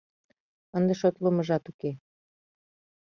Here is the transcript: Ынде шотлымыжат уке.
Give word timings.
Ынде 0.77 0.93
шотлымыжат 0.99 1.63
уке. 1.71 1.91